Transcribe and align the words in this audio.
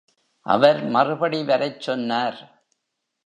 அவர் 0.45 0.79
மறுபடி 0.85 1.43
வரச் 1.43 1.81
சொன்னார். 1.81 2.39